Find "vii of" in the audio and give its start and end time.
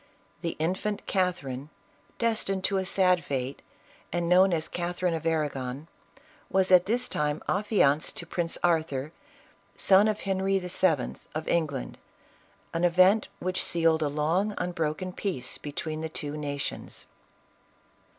10.57-11.47